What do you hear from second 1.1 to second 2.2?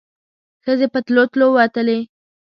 تلو وتلې.